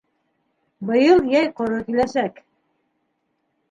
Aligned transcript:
Быйыл 0.91 1.23
йәй 1.35 1.53
ҡоро 1.61 1.85
киләсәк. 1.93 2.43